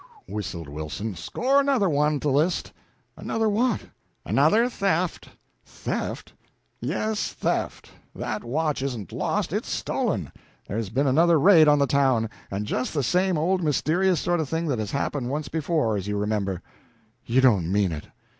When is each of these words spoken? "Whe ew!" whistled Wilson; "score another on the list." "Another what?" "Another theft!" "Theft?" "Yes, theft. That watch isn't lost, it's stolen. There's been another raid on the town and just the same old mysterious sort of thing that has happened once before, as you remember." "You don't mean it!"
"Whe 0.25 0.29
ew!" 0.31 0.35
whistled 0.37 0.67
Wilson; 0.67 1.13
"score 1.15 1.59
another 1.61 1.85
on 1.93 2.17
the 2.17 2.29
list." 2.29 2.71
"Another 3.15 3.47
what?" 3.47 3.81
"Another 4.25 4.67
theft!" 4.67 5.29
"Theft?" 5.63 6.33
"Yes, 6.79 7.31
theft. 7.33 7.91
That 8.15 8.43
watch 8.43 8.81
isn't 8.81 9.11
lost, 9.11 9.53
it's 9.53 9.69
stolen. 9.69 10.31
There's 10.67 10.89
been 10.89 11.05
another 11.05 11.39
raid 11.39 11.67
on 11.67 11.77
the 11.77 11.85
town 11.85 12.31
and 12.49 12.65
just 12.65 12.95
the 12.95 13.03
same 13.03 13.37
old 13.37 13.63
mysterious 13.63 14.19
sort 14.19 14.39
of 14.39 14.49
thing 14.49 14.65
that 14.69 14.79
has 14.79 14.89
happened 14.89 15.29
once 15.29 15.49
before, 15.49 15.95
as 15.95 16.07
you 16.07 16.17
remember." 16.17 16.63
"You 17.23 17.39
don't 17.39 17.71
mean 17.71 17.91
it!" 17.91 18.07